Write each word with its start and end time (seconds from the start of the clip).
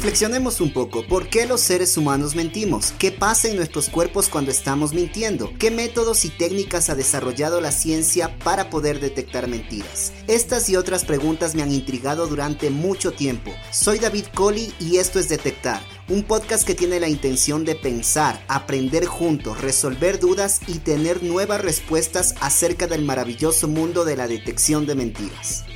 Reflexionemos 0.00 0.62
un 0.62 0.72
poco, 0.72 1.06
¿por 1.06 1.28
qué 1.28 1.44
los 1.44 1.60
seres 1.60 1.98
humanos 1.98 2.34
mentimos? 2.34 2.94
¿Qué 2.98 3.12
pasa 3.12 3.48
en 3.48 3.56
nuestros 3.56 3.90
cuerpos 3.90 4.30
cuando 4.30 4.50
estamos 4.50 4.94
mintiendo? 4.94 5.52
¿Qué 5.58 5.70
métodos 5.70 6.24
y 6.24 6.30
técnicas 6.30 6.88
ha 6.88 6.94
desarrollado 6.94 7.60
la 7.60 7.70
ciencia 7.70 8.34
para 8.38 8.70
poder 8.70 8.98
detectar 8.98 9.46
mentiras? 9.46 10.14
Estas 10.26 10.70
y 10.70 10.76
otras 10.76 11.04
preguntas 11.04 11.54
me 11.54 11.60
han 11.60 11.70
intrigado 11.70 12.26
durante 12.28 12.70
mucho 12.70 13.12
tiempo. 13.12 13.50
Soy 13.72 13.98
David 13.98 14.24
Coley 14.34 14.72
y 14.80 14.96
esto 14.96 15.18
es 15.18 15.28
Detectar, 15.28 15.82
un 16.08 16.22
podcast 16.22 16.66
que 16.66 16.74
tiene 16.74 16.98
la 16.98 17.10
intención 17.10 17.66
de 17.66 17.74
pensar, 17.74 18.42
aprender 18.48 19.04
juntos, 19.04 19.60
resolver 19.60 20.18
dudas 20.18 20.62
y 20.66 20.78
tener 20.78 21.22
nuevas 21.22 21.60
respuestas 21.60 22.36
acerca 22.40 22.86
del 22.86 23.04
maravilloso 23.04 23.68
mundo 23.68 24.06
de 24.06 24.16
la 24.16 24.28
detección 24.28 24.86
de 24.86 24.94
mentiras. 24.94 25.66